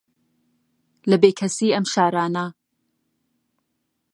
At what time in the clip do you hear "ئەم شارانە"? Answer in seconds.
1.75-2.45